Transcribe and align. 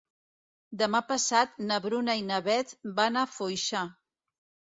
Demà 0.81 1.01
passat 1.11 1.53
na 1.71 1.77
Bruna 1.83 2.15
i 2.21 2.25
na 2.31 2.41
Beth 2.49 2.73
van 3.01 3.21
a 3.23 3.25
Foixà. 3.37 3.85